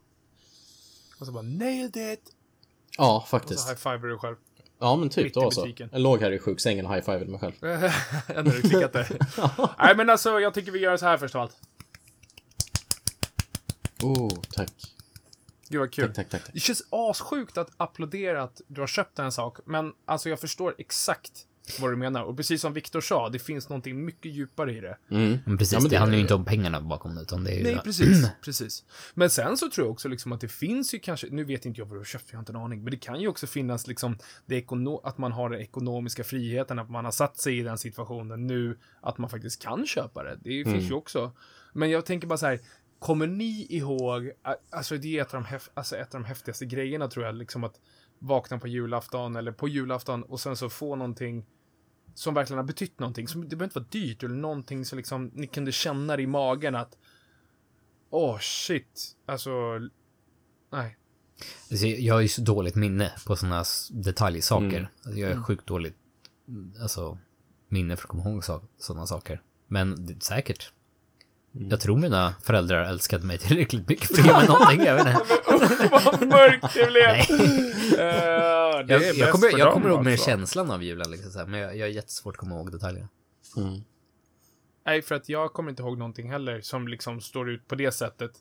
[1.19, 2.35] Och så bara, nailed it!
[2.97, 3.69] Ja, Och så faktiskt.
[3.69, 4.35] high-fivar du själv.
[4.83, 5.61] Ja, men typ, var så.
[5.61, 5.89] butiken.
[5.91, 7.53] Jag låg här i sjuksängen och high-fivade mig själv.
[7.61, 9.07] När du klickat det.
[9.79, 11.57] Nej, men alltså, jag tycker vi gör så här först av allt.
[14.01, 14.71] Oh, tack.
[15.69, 16.05] Gud vad kul.
[16.05, 16.43] Tack, tack, tack.
[16.43, 16.53] tack.
[16.53, 20.75] Det känns assjukt att applådera att du har köpt en sak, men alltså jag förstår
[20.77, 21.45] exakt
[21.81, 22.23] vad du menar.
[22.23, 24.97] Och precis som Viktor sa, det finns någonting mycket djupare i det.
[25.11, 25.37] Mm.
[25.45, 27.51] Men precis, Ja, men det det- handlar ju inte om pengarna bakom det, utan det
[27.51, 27.63] är ju...
[27.63, 28.27] Nej, precis.
[28.41, 28.83] precis.
[29.13, 31.81] Men sen så tror jag också liksom att det finns ju kanske, nu vet inte
[31.81, 33.47] jag vad du har köpt, jag har inte en aning, men det kan ju också
[33.47, 37.59] finnas liksom det ekono- att man har den ekonomiska friheten, att man har satt sig
[37.59, 40.35] i den situationen nu, att man faktiskt kan köpa det.
[40.43, 41.31] Det finns ju också.
[41.73, 42.59] Men jag tänker bara så här,
[42.99, 44.31] kommer ni ihåg,
[44.69, 47.35] alltså det är ett av de, häf- alltså ett av de häftigaste grejerna tror jag,
[47.35, 47.79] liksom att
[48.23, 51.45] vakna på julafton eller på julafton och sen så få någonting
[52.13, 53.27] som verkligen har betytt någonting.
[53.27, 56.75] Som, det behöver inte vara dyrt eller någonting som liksom ni kunde känna i magen
[56.75, 56.97] att
[58.15, 59.15] Åh, shit.
[59.25, 59.51] Alltså,
[60.71, 60.97] nej.
[61.71, 64.77] Alltså, jag har ju så dåligt minne på sådana detaljsaker.
[64.77, 64.85] Mm.
[65.05, 65.95] Alltså, jag är sjukt dåligt
[66.47, 67.17] mm, alltså,
[67.69, 68.43] minne för att komma ihåg
[68.77, 69.41] sådana saker.
[69.67, 70.73] Men det, säkert.
[71.55, 71.69] Mm.
[71.69, 74.81] Jag tror mina föräldrar älskade mig tillräckligt mycket för att ge mig någonting.
[74.81, 75.25] Jag vet inte.
[75.91, 77.07] Vad mörkt det blev!
[77.07, 77.27] Nej.
[77.93, 80.25] Eh, det är Jag, jag kommer, jag dem, kommer ihåg mer alltså.
[80.25, 83.09] känslan av julen, liksom, så här, men jag, jag har jättesvårt att komma ihåg detaljerna.
[83.57, 83.79] Mm.
[84.85, 87.91] Nej, för att jag kommer inte ihåg någonting heller som liksom står ut på det
[87.91, 88.31] sättet.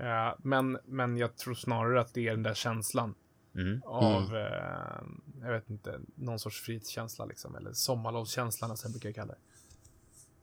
[0.00, 3.14] Eh, men, men jag tror snarare att det är den där känslan
[3.54, 3.82] Mm.
[3.84, 5.02] av, eh,
[5.42, 7.54] jag vet inte, någon sorts frihetskänsla liksom.
[7.56, 9.38] Eller sommarlovskänslan, som jag brukar kalla det.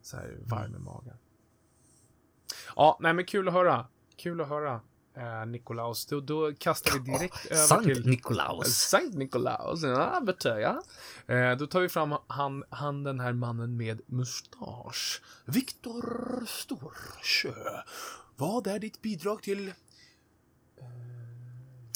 [0.01, 1.17] Så här varm i magen.
[2.76, 3.88] Ja, nej men kul att höra.
[4.18, 4.82] Kul att höra.
[5.14, 8.08] eh, Nikolaus, då, då kastar vi direkt över Sankt till...
[8.08, 8.78] Nikolaus.
[8.78, 10.22] Sankt Nikolaus, ja,
[10.60, 10.84] ja.
[11.36, 15.22] Eh, då tar vi fram han, han, den här mannen med mustasch.
[15.46, 17.82] Viktor Storsjö.
[18.36, 19.74] Vad är ditt bidrag till...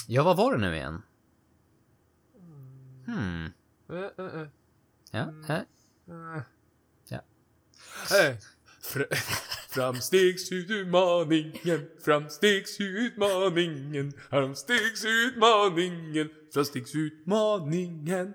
[0.07, 1.01] Ja, vad var det nu igen?
[3.05, 3.45] Hmm.
[3.89, 4.47] Eh, eh, eh,
[5.11, 5.43] Ja, Mm.
[5.45, 5.55] eh.
[5.57, 6.41] eh.
[7.07, 7.17] Ja.
[8.17, 8.35] Eh,
[8.81, 9.13] fr-
[9.69, 18.33] Framstegsutmaningen, framstegsutmaningen, framstegsutmaningen, framstegsutmaningen.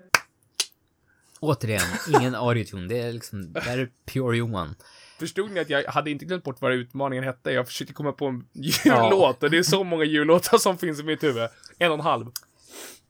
[1.39, 1.81] Återigen,
[2.19, 2.87] ingen audioton.
[2.87, 4.75] Det är liksom, det här är pure Johan.
[5.19, 7.51] Förstod ni att jag hade inte glömt bort vad utmaningen hette?
[7.51, 11.03] Jag försökte komma på en jullåt och det är så många jullåtar som finns i
[11.03, 11.49] mitt huvud.
[11.77, 12.25] En och en halv.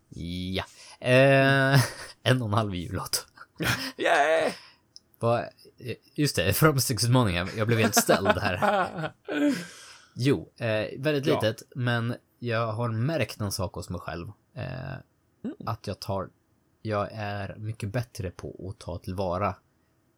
[0.09, 0.63] Ja.
[0.99, 1.81] Eh,
[2.23, 3.27] en och en halv jullåt.
[3.97, 4.51] Yeah!
[5.19, 5.45] Vad,
[6.15, 7.47] just det, framstegsutmaningen.
[7.57, 9.11] Jag blev helt ställd här.
[10.15, 11.33] Jo, eh, väldigt Ja.
[11.41, 14.27] litet, men jag har märkt en sak hos mig själv.
[14.55, 14.95] Eh,
[15.43, 15.55] Mm.
[15.65, 16.29] Att jag tar,
[16.81, 19.55] jag är mycket bättre på att ta tillvara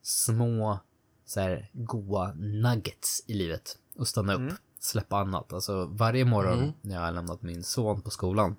[0.01, 0.79] små,
[1.25, 3.77] så här, goa nuggets i livet.
[3.95, 4.55] Och stanna upp, Mm.
[4.79, 5.53] släppa annat.
[5.53, 8.55] Alltså varje morgon när jag har lämnat min son på skolan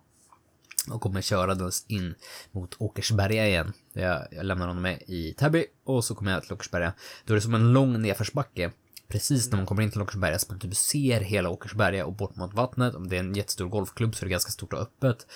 [0.92, 2.14] och kommer körandes in
[2.52, 3.72] mot Åkersberga igen.
[3.92, 6.92] Jag, jag lämnar honom med i Täby och så kommer jag till Åkersberga.
[7.24, 8.70] Då är det som en lång nedförsbacke.
[9.08, 12.36] Precis när man kommer in till Åkersberga så man typ ser hela Åkersberga och bort
[12.36, 12.94] mot vattnet.
[12.94, 15.26] Om det är en jättestor golfklubb så är det ganska stort och öppet.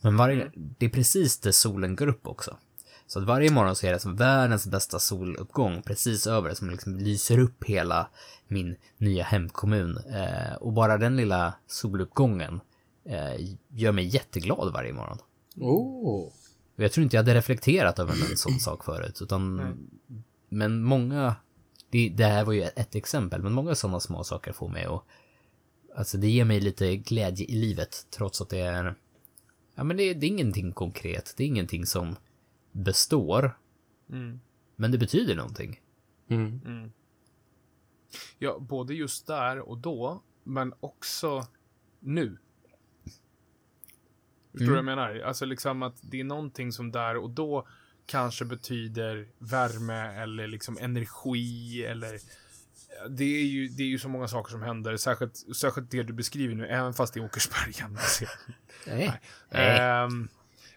[0.00, 2.56] Men varje, det är precis där solen går upp också.
[3.06, 6.98] Så att varje morgon så är det som världens bästa soluppgång precis över som liksom
[6.98, 8.08] lyser upp hela
[8.48, 9.96] min nya hemkommun.
[9.96, 12.60] Eh, och bara den lilla soluppgången
[13.68, 15.18] gör mig jätteglad varje morgon.
[15.56, 16.32] Oh.
[16.76, 19.56] Och jag tror inte jag hade reflekterat över en sån sak förut, utan...
[19.56, 20.22] Nej.
[20.48, 21.36] Men många...
[21.90, 25.02] Det, det här var ju ett exempel, men många sådana små saker får mig att...
[25.96, 28.94] Alltså det ger mig lite glädje i livet, trots att det är...
[29.74, 32.16] Ja men det, det är ingenting konkret, det är ingenting som
[32.72, 33.56] består,
[34.10, 34.40] Mm.
[34.76, 35.80] men det betyder någonting.
[36.28, 36.60] Mm.
[36.66, 36.92] Mm.
[38.38, 41.46] Ja, både just där och då, men också
[42.00, 42.38] nu.
[44.52, 45.20] Förstår du vad jag menar?
[45.20, 47.66] Alltså liksom att det är någonting som där och då
[48.06, 52.18] kanske betyder värme eller liksom energi eller
[53.08, 56.12] det är ju, det är ju så många saker som händer, särskilt, särskilt det du
[56.12, 57.90] beskriver nu, även fast det är Åkersberga.
[58.86, 59.20] Nej.
[59.50, 60.28] Ehm,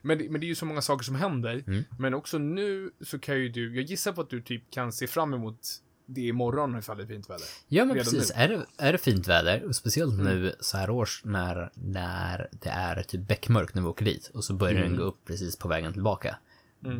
[0.02, 1.64] men, det, men det är ju så många saker som händer.
[1.68, 1.84] Mm.
[2.00, 5.08] Men också nu så kan ju du, jag gissar på att du typ kan se
[5.08, 5.60] fram emot
[6.06, 7.46] det imorgon ifall det är fint väder.
[7.68, 8.42] Ja men Redan precis, nu.
[8.44, 12.70] är det, är det fint väder, och speciellt nu så här års när, när det
[12.70, 15.68] är typ beckmörkt när vi åker dit och så börjar den gå upp precis på
[15.68, 16.38] vägen tillbaka.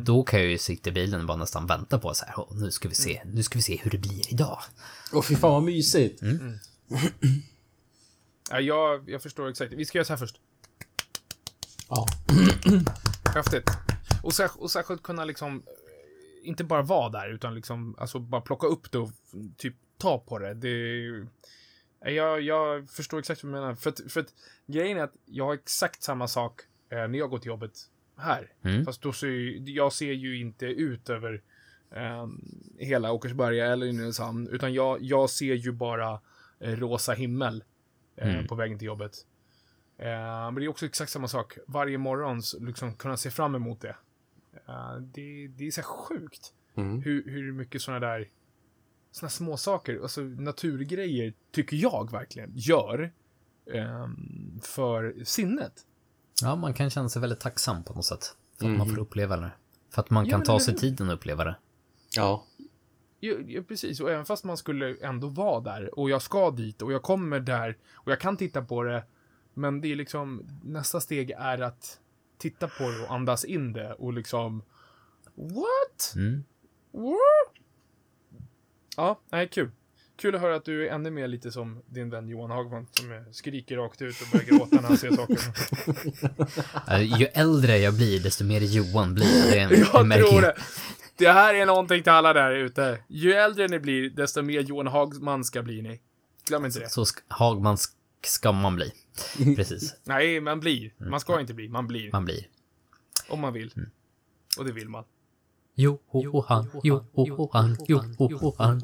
[0.04, 2.56] Då kan jag ju sitta i bilen och bara nästan vänta på så här, "Åh,
[2.56, 4.58] nu ska vi se, nu ska vi se hur det blir idag.
[5.12, 6.22] Åh fy fan vad mysigt.
[8.50, 9.72] Ja, jag, jag förstår exakt.
[9.72, 10.36] Vi ska göra så här först.
[11.88, 12.06] Ja.
[13.34, 13.70] Häftigt.
[14.22, 15.62] Och, särsk- och särskilt kunna liksom,
[16.44, 19.10] inte bara vara där, utan liksom, alltså bara plocka upp det och
[19.56, 20.54] typ ta på det.
[20.54, 21.08] det
[22.12, 23.74] jag, jag förstår exakt vad du menar.
[23.74, 24.34] För att, för att
[24.66, 27.72] grejen är att jag har exakt samma sak eh, när jag går till jobbet
[28.16, 28.52] här.
[28.62, 28.84] Mm.
[28.84, 31.42] Fast då ser jag ser ju inte ut över
[31.90, 32.26] eh,
[32.78, 36.20] hela Åkersberga eller Nynäshamn, utan jag, jag ser ju bara
[36.60, 37.64] eh, rosa himmel
[38.16, 38.46] eh, Mm.
[38.46, 39.12] på vägen till jobbet.
[39.98, 40.06] Eh,
[40.44, 41.58] men det är också exakt samma sak.
[41.66, 43.96] Varje morgon liksom kunna se fram emot det.
[44.68, 47.02] Eh, det, det är så sjukt Mm.
[47.02, 48.28] hur, hur mycket sådana där
[49.10, 53.12] såna små saker, alltså naturgrejer, tycker jag verkligen gör
[53.72, 55.72] ehm, för sinnet.
[56.42, 58.36] Ja, man kan känna sig väldigt tacksam på något sätt.
[58.58, 58.78] För att Mm.
[58.78, 59.50] man får uppleva det.
[59.90, 61.56] För att man Ja, kan ta sig tiden att uppleva det.
[62.16, 62.44] Ja.
[63.20, 64.00] Ja, ja, precis.
[64.00, 67.40] Och även fast man skulle ändå vara där och jag ska dit och jag kommer
[67.40, 69.04] där och jag kan titta på det.
[69.54, 72.00] Men det är liksom, nästa steg är att
[72.38, 74.62] titta på det och andas in det och liksom,
[75.34, 76.12] what?
[76.16, 76.44] Mm.
[76.92, 77.54] What?
[78.96, 79.70] Ja, nej, kul.
[80.16, 83.24] Kul att höra att du är ännu mer lite som din vän Johan Hagman som
[83.32, 85.38] skriker rakt ut och börjar gråta när han ser saker.
[87.18, 89.68] Ju äldre jag blir, desto mer Johan blir jag.
[89.70, 90.56] Det är, Jag märker tror det.
[91.16, 92.98] Det här är någonting till alla där ute.
[93.08, 96.00] Ju äldre ni blir, desto mer Johan Hagman ska bli ni.
[96.46, 96.88] Glöm inte det.
[96.88, 97.76] Så sk- Hagman
[98.24, 98.92] sk- ska man bli.
[99.56, 100.92] Precis, Nej, man blir.
[101.10, 102.12] Man ska inte bli, man blir.
[102.12, 102.46] man blir.
[103.28, 103.72] Om man vill.
[104.58, 105.04] Och det vill man.
[105.76, 107.76] Johan, Johan,
[108.18, 108.82] Johan.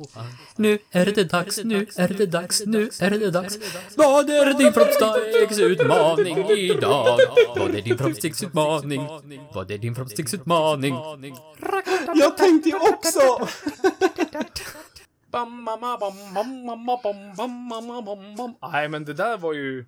[0.57, 3.59] Nu är det dags, nu är det dags, nu är det dags.
[3.97, 7.19] Vad är din framstegsutmaning idag?
[7.57, 9.07] Vad är din framstegsutmaning?
[9.55, 10.95] Vad är din framstegsutmaning?
[12.15, 13.49] Jag tänkte ju också!
[15.31, 18.55] Bam, mamma, bam, mamma, bam, bam, mamma, bam, bam.
[18.73, 19.85] Nej, men det där var ju...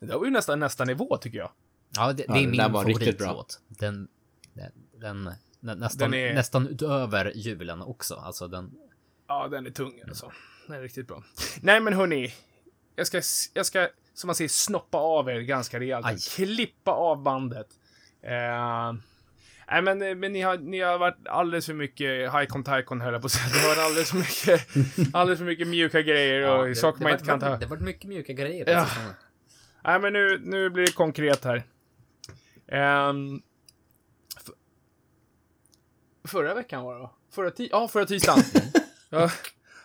[0.00, 1.50] Det där var ju nästan nästa nivå, tycker jag.
[1.96, 3.60] Ja, det, det är ja, min favoritlåt.
[3.68, 4.08] Den,
[4.54, 6.34] den, den, den, nästan, den är...
[6.34, 8.14] nästan utöver julen också.
[8.14, 8.72] Alltså den...
[9.26, 10.26] Ja, den är tung alltså.
[10.26, 10.36] Mm.
[10.66, 11.22] Den är riktigt bra.
[11.60, 12.34] Nej, men hörni.
[12.96, 13.20] Jag ska,
[13.54, 16.06] jag ska, som man säger, snoppa av er ganska rejält.
[16.06, 16.18] Aj.
[16.18, 17.68] Klippa av bandet.
[18.22, 18.92] Eh,
[19.70, 23.22] nej, men, men ni, har, ni har varit alldeles för mycket Haikon Taikon höll jag
[23.22, 23.44] på att säga.
[23.54, 24.68] Det har varit alldeles för mycket,
[25.14, 27.56] alldeles för mycket mjuka grejer och det, saker det man inte kan ta.
[27.56, 28.70] Det var mycket mjuka grejer.
[28.70, 28.78] Ja.
[28.80, 29.00] Alltså.
[29.84, 31.62] Nej, men nu, nu blir det konkret här.
[34.36, 34.50] F-
[36.28, 37.10] förra veckan var det va?
[37.30, 38.42] Förra, ti- ja, förra tisdagen.
[39.10, 39.30] ja.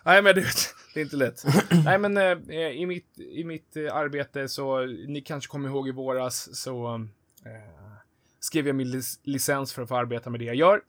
[0.03, 0.45] Nej, men det,
[0.93, 1.43] det är inte lätt.
[1.85, 5.91] Nej, men eh, i mitt, i mitt eh, arbete så, ni kanske kommer ihåg i
[5.91, 6.95] våras så
[7.45, 7.84] eh,
[8.45, 10.81] skrev jag min lic- licens för att få arbeta med det jag gör.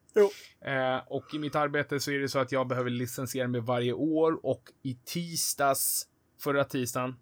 [0.61, 3.92] Eh, och i mitt arbete så är det så att jag behöver licensiera mig varje
[3.92, 6.07] år och i tisdags,
[6.40, 7.16] förra tisdagen,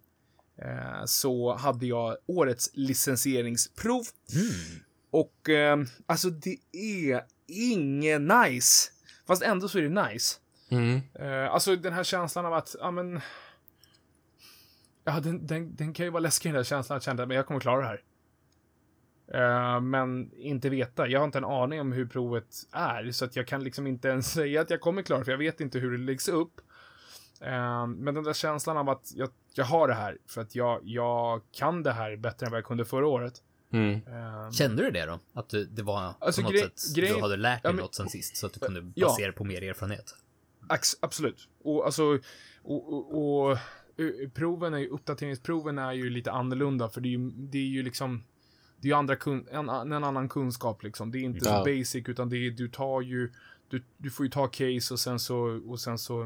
[0.61, 4.03] eh, så hade jag årets licensieringsprov.
[5.11, 8.91] Och eh, alltså det är inget nice.
[9.27, 10.35] Fast ändå så är det nice.
[10.69, 11.01] Mm.
[11.13, 13.21] Eh, alltså den här känslan av att, ja men...
[15.07, 17.37] Ja, den, den, den kan ju vara läskig den där känslan att känna att men
[17.37, 18.01] jag kommer klara det här.
[19.33, 21.07] Eh, men inte veta.
[21.07, 24.07] Jag har inte en aning om hur provet är, så att jag kan liksom inte
[24.07, 26.61] ens säga att jag kommer klara för jag vet inte hur det läggs upp.
[27.41, 30.79] Eh, men den där känslan av att jag, jag har det här, för att jag,
[30.83, 33.41] jag kan det här bättre än vad jag kunde förra året.
[33.73, 33.93] Mm.
[33.95, 35.19] Eh, Kände du det då?
[35.33, 37.81] Att du, det var Alltså, på något grej- sätt, du hade lärt dig ja, men-
[37.83, 39.07] något sen sist, så att du kunde Ja.
[39.07, 40.15] basera på mer erfarenhet?
[40.69, 41.49] Ax- absolut.
[41.63, 42.19] Och alltså,
[42.63, 43.57] och, och, och
[44.33, 47.83] proven är ju, uppdateringsproven är ju lite annorlunda för det är ju, det är ju
[47.83, 48.23] liksom,
[48.81, 51.11] det är andra kun, en, en annan kunskap liksom.
[51.11, 51.57] Det är inte Ja.
[51.57, 53.31] så basic utan det är, du tar ju,
[53.67, 56.21] du, du får ju ta case och sen så, och sen så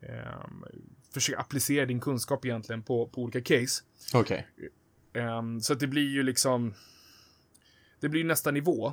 [0.00, 0.64] ehm,
[1.14, 3.82] försöka applicera din kunskap egentligen på, på olika case.
[4.14, 4.46] Okej.
[5.12, 6.74] Ehm, så att det blir ju liksom,
[8.00, 8.92] det blir nästa nivå.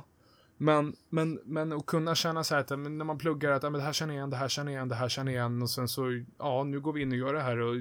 [0.56, 3.78] Men, men, men att kunna känna så här att när man pluggar att ja, men
[3.80, 5.62] det här känner jag igen, det här känner jag igen, det här känner jag igen
[5.62, 7.76] och sen så, ja, nu går vi in och gör det här och,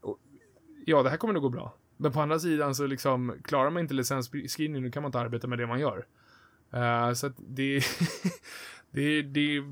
[0.00, 0.18] och
[0.86, 1.74] ja, det här kommer nog gå bra.
[1.96, 5.46] Men på andra sidan så liksom, klarar man inte licensskrivning, nu kan man inte arbeta
[5.46, 6.06] med det man gör.
[6.72, 7.82] Eh, så att det,
[8.90, 9.62] det, är- det är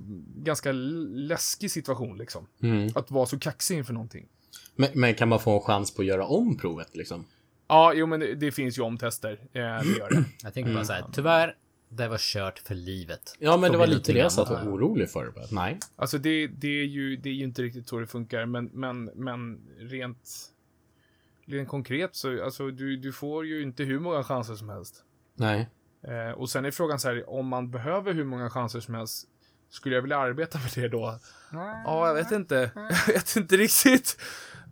[0.44, 2.46] ganska läskig situation liksom.
[2.62, 2.90] Mm.
[2.94, 4.26] Att vara så kaxig inför någonting.
[4.76, 7.24] Men, men kan man få en chans på att göra om provet liksom?
[7.68, 9.32] Ja, jo men det, det finns ju omtester.
[9.32, 10.24] Eh, det gör det.
[10.42, 11.56] Jag tänker bara så här, tyvärr,
[11.88, 13.36] det var kört för livet.
[13.38, 15.32] Ja, men det var lite det jag satt var orolig för.
[15.50, 15.78] Nej.
[15.96, 19.04] Alltså det, det, är ju, det är ju inte riktigt så det funkar, men, men,
[19.04, 20.50] men rent,
[21.46, 25.04] rent konkret så, alltså du, du får ju inte hur många chanser som helst.
[25.34, 25.70] Nej.
[26.02, 29.28] Eh, och sen är frågan så här, om man behöver hur många chanser som helst,
[29.70, 31.18] skulle jag vilja arbeta med det då?
[31.52, 32.70] Ja, jag vet inte.
[33.06, 34.16] Jag vet inte riktigt.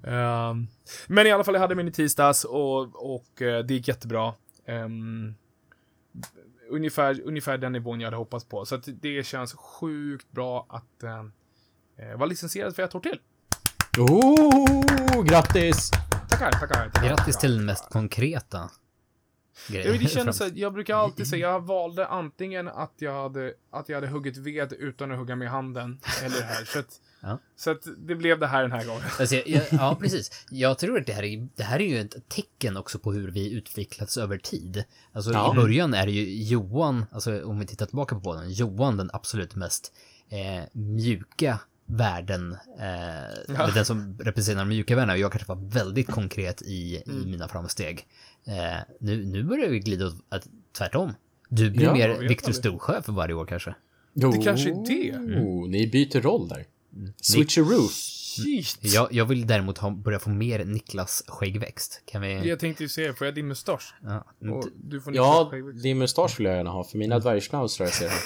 [0.04, 0.66] Ehm,
[1.06, 4.34] men i alla fall, jag hade min i tisdags och, och eh, det gick jättebra.
[4.66, 5.34] Ehm,
[6.70, 8.64] ungefär, ungefär den nivån jag hade hoppats på.
[8.64, 13.20] Så att det känns sjukt bra att eh, vara licensierad för ett år till.
[13.98, 15.90] Oh, grattis!
[16.42, 16.90] Tackar, tackar.
[16.90, 17.40] tackar Grattis tackar.
[17.40, 18.70] till den mest konkreta
[19.68, 19.98] grejen.
[20.02, 23.96] Det känns så jag brukar alltid säga, jag valde antingen att jag hade, att jag
[23.96, 26.64] hade huggit ved utan att hugga med handen, eller det här.
[26.64, 27.38] Så att, Ja.
[27.56, 29.02] så att det blev det här den här gången.
[29.20, 30.46] Alltså, jag, jag, ja, precis.
[30.50, 33.30] Jag tror att det här, är, det här är ju ett tecken också på hur
[33.30, 34.84] vi utvecklats över tid.
[35.12, 35.52] Alltså Ja.
[35.52, 39.10] i början är det ju Johan, alltså om vi tittar tillbaka på podden, Johan den
[39.12, 39.92] absolut mest
[40.28, 41.58] eh, mjuka
[41.96, 45.12] värden, eh, den som representerar de mjuka värdena.
[45.12, 47.22] Och jag kanske var väldigt konkret i, Mm.
[47.22, 48.06] i mina framsteg.
[48.46, 48.54] Eh,
[49.00, 50.46] nu, nu börjar vi glida åt att,
[50.78, 51.12] tvärtom.
[51.48, 52.52] Du blir Ja, mer jag Viktor.
[52.52, 53.74] Storsjö för varje år kanske.
[54.14, 55.18] Det kanske är det.
[55.40, 56.64] Oh, ni byter roll där.
[57.20, 57.88] Switcheroo.
[57.88, 58.78] Shit.
[58.94, 62.02] Jag, jag vill däremot ha, börja få mer Niklas skäggväxt.
[62.04, 62.48] Kan vi...
[62.48, 63.94] Jag tänkte ju se, får jag din mustasch?
[64.02, 65.82] Ja, Och du får Ja, skäggväxt.
[65.82, 68.18] din mustasch vill jag gärna ha, för mina dvärgschnauzrar jag ser här.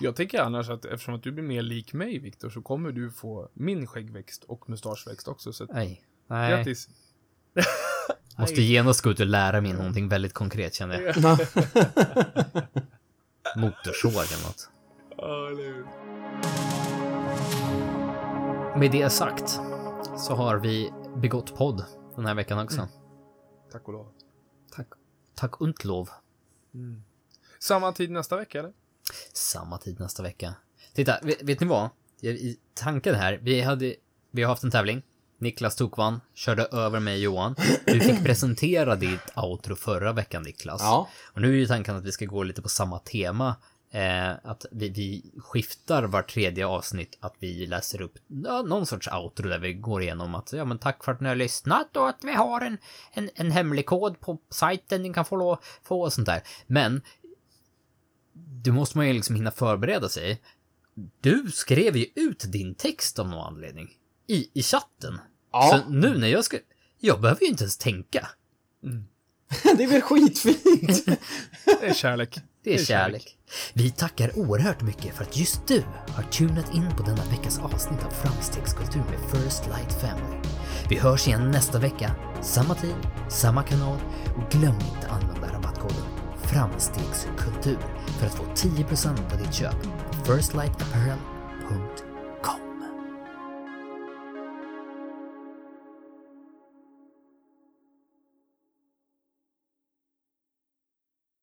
[0.00, 3.10] Jag tänker annars att eftersom att du blir mer lik mig, Viktor, så kommer du
[3.10, 5.52] få min skäggväxt och mustaschväxt också.
[5.52, 6.04] Så att, Nej.
[6.26, 6.50] Nej.
[6.50, 6.88] grattis.
[8.38, 11.16] Måste genast gå ut och lära mig någonting väldigt konkret känner jag.
[13.56, 14.70] Motorsåg eller något.
[15.16, 15.86] Ja, eller hur?
[18.78, 19.60] Med det sagt
[20.16, 21.84] så har vi begått podd
[22.16, 22.88] den här veckan också.
[23.72, 24.06] Tack och lov.
[24.76, 24.88] Tack.
[25.34, 26.08] Tack und lov.
[27.58, 28.72] Samma tid nästa vecka, eller?
[29.32, 30.54] Samma tid nästa vecka.
[30.94, 31.88] Titta, vet, vet ni vad?
[32.20, 33.94] I tanken här, vi hade,
[34.30, 35.02] vi har haft en tävling.
[35.38, 37.54] Niklas Tokvann körde över mig Johan.
[37.86, 40.80] Du fick presentera ditt outro förra veckan Niklas.
[40.80, 41.08] Ja.
[41.32, 43.54] Och nu är ju tanken att vi ska gå lite på samma tema
[43.94, 49.08] Eh, att vi, vi skiftar var tredje avsnitt att vi läser upp ja, någon sorts
[49.08, 52.08] outro där vi går igenom att ja men tack för att ni har lyssnat och
[52.08, 52.78] att vi har en,
[53.12, 56.42] en, en hemlig kod på sajten ni kan få, få och sånt där.
[56.66, 57.02] Men
[58.34, 60.40] du måste man ju liksom hinna förbereda sig.
[61.20, 63.90] Du skrev ju ut din text av någon anledning.
[64.26, 65.18] I, i chatten.
[65.52, 65.84] Ja.
[65.86, 66.58] Så nu när jag ska...
[67.00, 68.28] Jag behöver ju inte ens tänka.
[69.76, 71.06] det är väl skitfint?
[71.64, 72.38] Det är kärlek.
[72.64, 73.36] Det är kärlek.
[73.74, 78.04] Vi tackar oerhört mycket för att just du har tunat in på denna veckas avsnitt
[78.04, 80.38] av Framstegskultur med First Light Family.
[80.88, 82.96] Vi hörs igen nästa vecka, samma tid,
[83.30, 83.98] samma kanal
[84.36, 85.33] och glöm inte använda
[86.46, 87.78] FRAMSTEGSKULTUR
[88.18, 92.13] för att få 10% av ditt köp på firstlightapparel.com